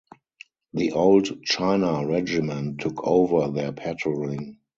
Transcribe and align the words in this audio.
The 0.73 0.93
old 0.93 1.43
"China 1.43 2.03
Regiment" 2.07 2.79
took 2.81 3.05
over 3.05 3.51
their 3.51 3.71
patrolling. 3.71 4.57